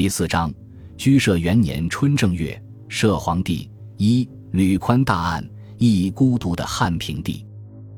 [0.00, 0.50] 第四章，
[0.96, 2.58] 居舍元年春正月，
[2.88, 7.46] 摄皇帝一吕宽大案，一孤独的汉平帝，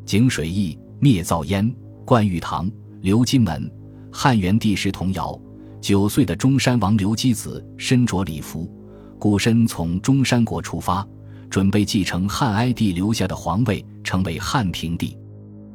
[0.05, 1.73] 井水驿灭灶烟，
[2.05, 2.69] 灌玉堂，
[3.03, 3.71] 刘金门。
[4.11, 5.41] 汉元帝时童谣，
[5.81, 8.69] 九岁的中山王刘基子身着礼服，
[9.17, 11.07] 孤身从中山国出发，
[11.49, 15.17] 准备继承汉哀帝留下的皇位，成为汉平帝。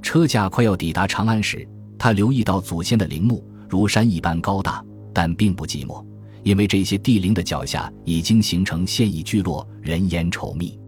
[0.01, 1.65] 车驾快要抵达长安时，
[1.97, 4.83] 他留意到祖先的陵墓如山一般高大，
[5.13, 6.05] 但并不寂寞。
[6.43, 10.79] 因为这些帝陵的脚下已经形成现役聚落，人烟稠密。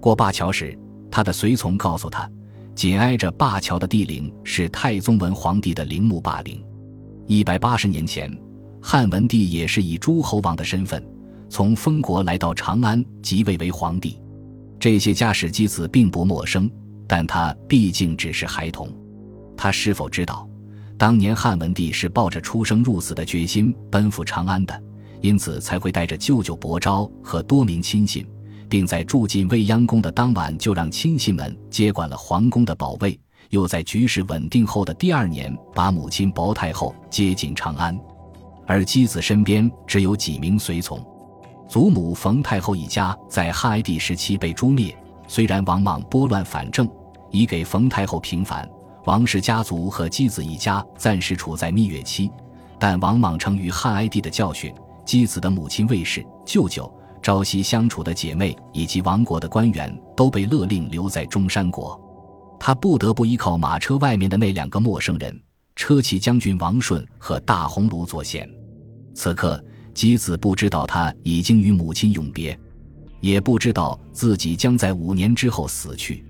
[0.00, 0.78] 过灞桥时，
[1.10, 2.30] 他的随从告诉他，
[2.74, 6.62] 紧挨着灞桥的帝陵是太宗文皇帝的陵墓霸陵。
[7.26, 8.30] 一百八十年前，
[8.80, 11.02] 汉文帝也是以诸侯王的身份
[11.48, 14.20] 从封国来到长安即位为皇帝。
[14.78, 16.70] 这些家史基子并不陌生，
[17.06, 18.88] 但他毕竟只是孩童。
[19.56, 20.48] 他是否知道，
[20.96, 24.82] 当年汉文帝是抱着出生入死的决心奔赴长安的？
[25.20, 28.26] 因此才会带着舅舅伯昭和多名亲信，
[28.68, 33.18] 并在住进未央宫的当晚就让亲信们接管了皇宫的保卫，
[33.50, 37.98] 又在局势稳定后的第二年把母亲薄太后接进长安，
[38.66, 41.04] 而姬子身边只有几名随从。
[41.68, 46.88] 祖母冯太后一家在汉哀帝时期被诛灭，虽然王莽拨乱反正，
[47.30, 48.66] 以给冯太后平反，
[49.04, 52.30] 王氏家族和姬子一家暂时处在蜜月期，
[52.78, 54.72] 但王莽承于汉哀帝的教训。
[55.08, 56.86] 姬子的母亲卫氏、舅舅、
[57.22, 61.98] 朝夕相处的姐妹以及王国的官员都被勒令留在中山国，
[62.60, 65.34] 他不得不依靠马车外面的那两个陌生人——
[65.74, 68.46] 车骑将军王顺和大鸿胪作险。
[69.14, 72.54] 此刻，姬子不知道他已经与母亲永别，
[73.22, 76.16] 也不知道自己将在五年之后死去。《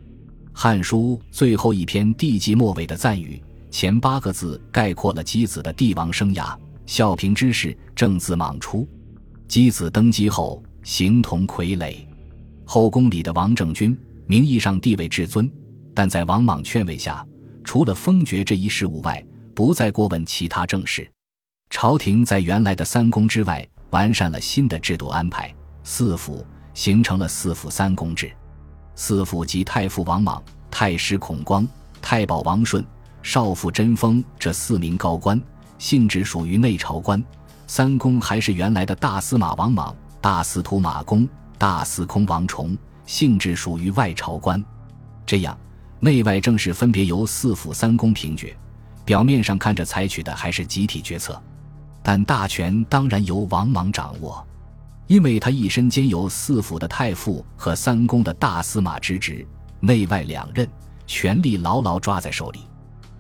[0.53, 3.43] 汉书》最后一篇帝纪末尾的赞语，
[3.73, 6.57] 前八个字概括了姬子的帝王生涯。
[6.89, 8.89] 孝平之事正自莽出，
[9.47, 11.95] 姬子登基后形同傀儡。
[12.65, 13.95] 后宫里的王政君
[14.27, 15.53] 名义上地位至尊，
[15.93, 17.23] 但在王莽劝慰下，
[17.63, 19.23] 除了封爵这一事务外，
[19.55, 21.07] 不再过问其他政事。
[21.69, 26.43] 朝廷在原来的三公之外，完善了新的制度安排，四府
[26.73, 28.33] 形成了四府三公制。
[28.95, 31.69] 四府即太傅王莽、太师孔光、
[32.01, 32.83] 太保王顺、
[33.23, 35.39] 少傅贞丰这四名高官。
[35.79, 37.23] 性质属于内朝官，
[37.67, 44.63] 三公还是原来的大司马王莽、大司徒马公、大司空王崇，性质属于外朝官。
[45.25, 45.57] 这样，
[46.01, 48.55] 内外政事分别由四府三公平决。
[49.05, 51.41] 表面上看着采取的还是集体决策，
[52.03, 54.47] 但大权当然由王莽掌握，
[55.07, 59.47] 因为他一身兼有四府的太傅和三公的大司马之职，
[59.81, 60.69] 内外两任，
[61.07, 62.61] 权力牢牢抓在手里。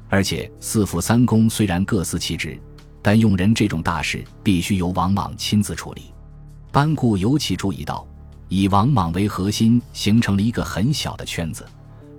[0.08, 2.58] 而且四府三公虽然各司其职，
[3.02, 6.12] 但用人这种大事必须由王莽亲自处理。
[6.72, 8.06] 班固尤其注意到，
[8.48, 11.66] 以王莽为核心形成了一个很小的圈子，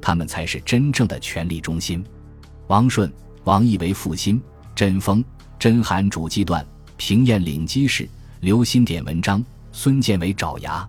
[0.01, 2.03] 他们才是真正的权力中心。
[2.67, 3.11] 王顺、
[3.43, 4.41] 王毅为腹心，
[4.75, 5.23] 真丰、
[5.57, 6.65] 真韩主机断，
[6.97, 8.07] 平晏领机事，
[8.41, 10.87] 刘歆点文章，孙建为爪牙，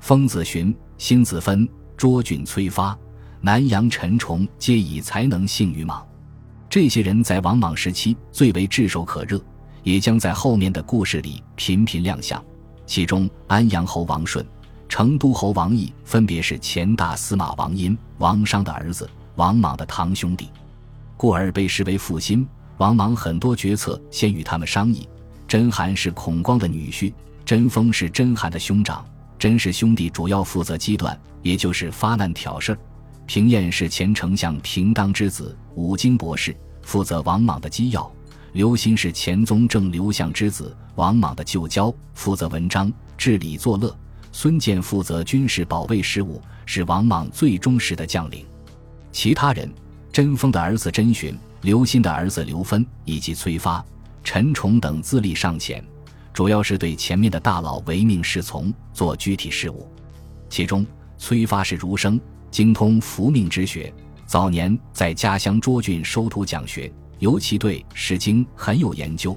[0.00, 2.98] 封子荀、辛子芬、卓俊、崔发、
[3.40, 6.04] 南阳陈崇皆以才能幸于莽。
[6.72, 9.38] 这些人在王莽时期最为炙手可热，
[9.82, 12.42] 也将在后面的故事里频频亮相。
[12.86, 14.42] 其中，安阳侯王顺、
[14.88, 20.48] 成都侯王毅分别是前大司马王殷、王商的儿子，王莽的堂兄弟，
[21.14, 22.48] 故而被视为腹心。
[22.78, 25.06] 王莽很多决策先与他们商议。
[25.46, 27.12] 甄邯是孔光的女婿，
[27.44, 29.04] 甄丰是甄邯的兄长，
[29.38, 32.78] 甄氏兄弟主要负责机断，也就是发难挑事儿。
[33.32, 38.02] 平晏是前丞相平当之子，武经博士，负责王莽的机要；
[38.52, 43.88] 刘歆是前宗正刘向之子，王莽的旧交，负责文章、治理、作乐；
[44.32, 48.44] 孙建负责军事保卫事务，是王莽最忠实的将领。
[49.12, 49.72] 其他人，
[50.12, 53.82] 甄丰的儿子甄询、刘歆的儿子刘芬以及崔发、
[54.22, 55.82] 陈崇等资历尚浅，
[56.34, 59.90] 主要是对前面的大佬唯命是从，做具体事务。
[60.50, 60.84] 其中，
[61.16, 62.20] 崔发是儒生。
[62.52, 63.92] 精通符命之学，
[64.26, 69.34] 早年在家乡涿郡收徒讲学，尤其对《诗经》很有研究。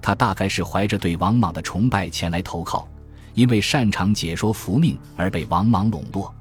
[0.00, 2.88] 他大概是怀着对王莽的崇拜前来投靠，
[3.34, 6.34] 因为擅长解说符命而被王莽笼络。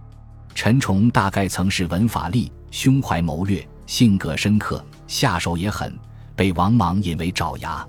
[0.55, 5.93] 陈崇大概曾是文法吏，胸怀谋略，性格深刻，下手也狠，
[6.37, 7.85] 被王莽引为爪牙。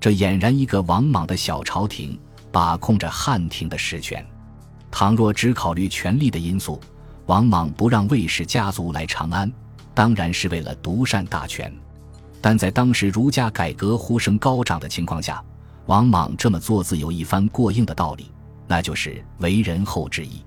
[0.00, 2.18] 这俨然一个王莽的小朝廷，
[2.50, 4.24] 把控着汉廷的实权。
[4.90, 6.80] 倘若只考虑权力的因素，
[7.26, 9.50] 王莽不让魏氏家族来长安，
[9.92, 11.72] 当然是为了独善大权。
[12.40, 15.42] 但在当时儒家改革呼声高涨的情况下，
[15.86, 18.30] 王莽这么做自有一番过硬的道理，
[18.68, 20.42] 那就是为人后之意。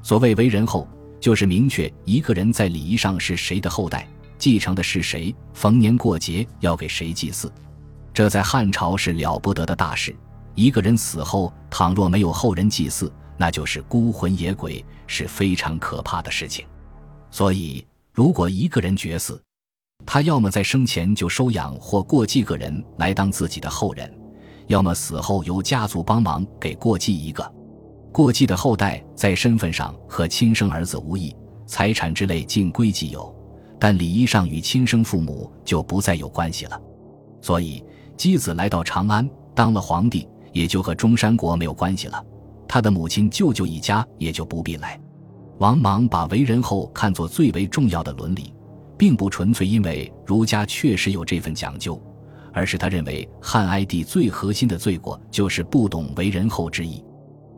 [0.00, 0.86] 所谓为人后，
[1.20, 4.06] 就是明确一个人在礼仪上是谁的后代，
[4.38, 7.52] 继承的是谁，逢年过节要给谁祭祀。
[8.14, 10.14] 这在汉朝是了不得的大事。
[10.54, 16.64] 一个人死后，倘若没有后人祭祀，那就是孤魂野鬼，是非常可怕的事情。
[17.30, 19.38] 所以，如果一个人绝嗣，
[20.06, 24.12] 他要么在生前就收养或过继个人来当自己的后人，
[24.66, 27.54] 要么死后由家族帮忙给过继一个。
[28.12, 31.34] 过继的后代在身份上和亲生儿子无异，
[31.66, 33.34] 财产之类尽归己有，
[33.78, 36.80] 但礼仪上与亲生父母就不再有关系了。
[37.40, 37.82] 所以，
[38.16, 40.28] 箕子来到长安当了皇帝。
[40.52, 42.22] 也就和中山国没有关系了，
[42.72, 44.98] 他的母亲、舅舅一家也就不必来。
[45.58, 48.54] 王莽把为人后看作最为重要的伦理，
[48.96, 52.02] 并不纯粹因为儒家确实有这份讲究，
[52.50, 57.04] 而是他认为汉哀帝最核心的罪过就是不懂为人后之意。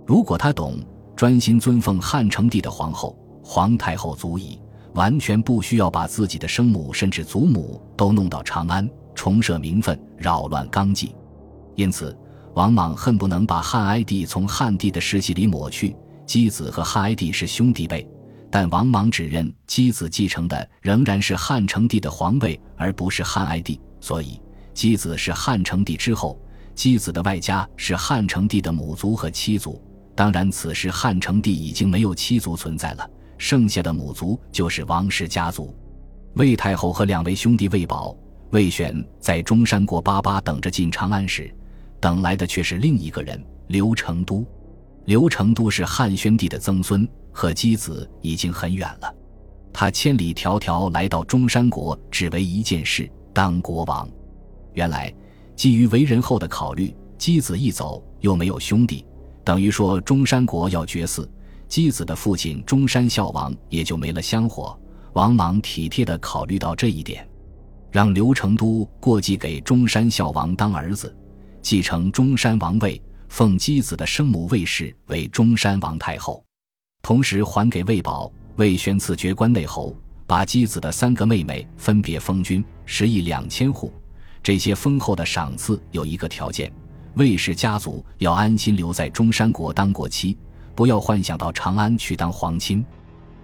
[0.04, 0.80] 如果他懂，
[1.14, 4.58] 专心尊奉汉成帝的皇后、皇太后足矣，
[4.94, 11.14] 完全不需要把自己的生母甚至祖母都弄到长安，重设名分，扰乱纲纪。
[11.76, 12.18] 因此。
[12.54, 15.94] 王莽恨不能把汉哀帝从汉帝的世系里抹去。
[16.26, 18.08] 箕子和汉哀帝是兄弟辈，
[18.50, 23.78] 但王莽只认箕子继承的仍然是汉成帝的皇位，而不是汉哀帝。
[24.00, 24.40] 所以，
[24.74, 26.40] 箕子是汉成帝之后，
[26.76, 29.82] 箕子的外家是汉成帝的母族和妻族。
[30.14, 35.76] 当然，此时汉成帝已经没有妻族存在了，剩下的母族就是王氏家族。
[36.34, 38.16] 魏太后和两位兄弟魏宝、
[38.50, 41.52] 魏玄在中山国巴巴等着进长安时。
[42.04, 44.44] 等来的却是另一个人刘成都。
[45.06, 49.10] 刘成都是汉宣帝的曾孙，和姬子已经很远了。
[49.72, 54.06] 他千里迢迢来到中山国，只为一件事——当国王。
[54.74, 55.10] 原来，
[55.56, 59.02] 基于为人后的考虑，箕子一走又没有兄弟，
[59.42, 61.26] 等于说中山国要绝嗣，
[61.70, 64.78] 箕子的父亲中山孝王也就没了香火。
[65.14, 67.26] 王莽体贴地考虑到这一点，
[67.90, 71.16] 让刘成都过继给中山孝王当儿子。
[71.64, 73.00] 继承中山王位，
[73.30, 76.44] 奉箕子的生母魏氏为中山王太后，
[77.00, 79.96] 同时还给魏宝、魏宣赐爵关内侯，
[80.26, 83.90] 把箕子的三个妹妹分别封君，十亿两千户。
[84.42, 86.70] 这些丰厚的赏赐有一个条件：
[87.14, 90.36] 魏氏家族要安心留在中山国当国戚，
[90.74, 92.84] 不要幻想到长安去当皇亲。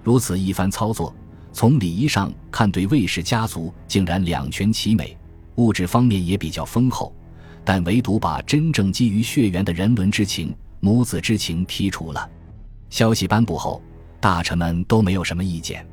[0.05, 1.15] 如此一番操作，
[1.55, 5.17] 从礼仪上看，对魏氏家族竟然两全其美，
[5.55, 7.11] 物质方面也比较丰厚。
[7.73, 12.29] 但唯独把真正基于血缘的人伦之情、母子之情剔除了。
[12.89, 13.81] 消息颁布后，
[14.19, 15.87] 大臣们都没有什么意见。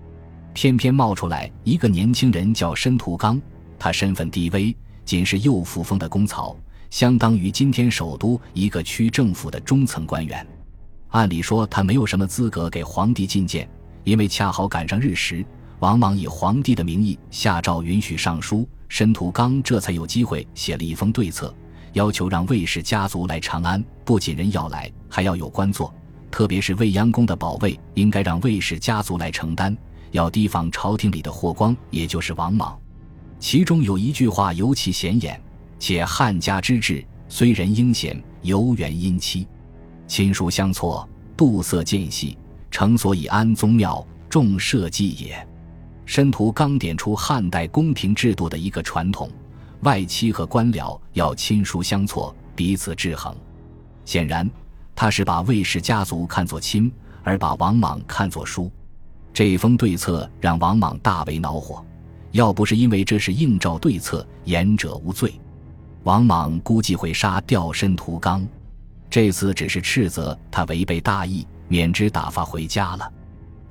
[0.55, 3.39] 偏偏冒出来一个年轻人，叫申屠刚。
[3.77, 4.75] 他身份低微，
[5.05, 6.57] 仅是右扶风的公曹，
[6.89, 10.43] 相当于今天首都一个区政府的中层官员。
[11.09, 13.69] 按理说，他没有什么资格给皇帝觐见，
[14.03, 15.45] 因为恰好赶上日食。
[15.77, 18.67] 王莽以皇帝的名义下诏允许上书。
[18.89, 21.53] 申屠刚这才有机会写了一封对策，
[21.97, 25.91] 要求让魏氏家族来长安，不仅人要来，还要有官做，
[26.29, 29.75] 特别是未央宫的保卫，应该让魏氏家族来承担，
[30.11, 32.77] 要提防朝廷里的霍光，也就是王莽。
[33.39, 35.41] 其中有一句话尤其显眼
[35.79, 39.47] ：“且汉家之治，虽人英贤，犹原姻戚，
[40.05, 42.37] 亲疏相错，度色渐细，
[42.69, 45.35] 诚所以安宗庙，重社稷也。”
[46.05, 49.31] 申屠刚点出汉代宫廷制度的一个传统：
[49.81, 53.35] 外戚和官僚要亲疏相错，彼此制衡。
[54.05, 54.49] 显然，
[54.95, 56.91] 他是把魏氏家族看作亲，
[57.23, 58.71] 而把王莽看作疏。
[59.33, 61.85] 这封对策让王莽大为恼火。
[62.31, 65.39] 要不是因为这是应照对策，言者无罪，
[66.03, 68.45] 王莽估计会杀掉申屠刚。
[69.09, 73.11] 这次只是斥责他违背大义，免职打发回家了。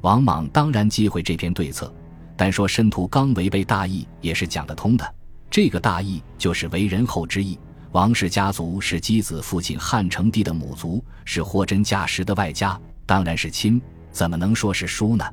[0.00, 1.92] 王莽当然忌讳这篇对策。
[2.38, 5.14] 但说申屠刚违背大义也是讲得通的，
[5.50, 7.58] 这个大义就是为人后之意。
[7.92, 15.24] 王氏家族是箕子父亲汉成帝的母族，是货真价实的外家，当然是亲，怎么能说是叔呢？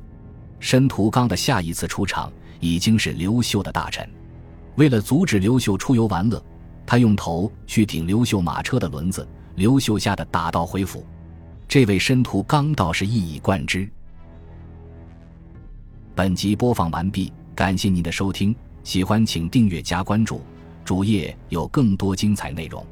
[0.60, 4.08] 申屠刚的下一次出场已经是刘秀的大臣，
[4.76, 6.42] 为了阻止刘秀出游玩乐，
[6.86, 11.04] 他用头去顶刘秀马车的轮子，刘秀吓得打道回府。
[11.68, 13.86] 这位申屠刚倒是一以贯之。
[16.14, 20.42] 本集播放完毕，感谢您的收听，喜欢请订阅加关注，
[20.84, 22.86] 主页有更多精彩内容。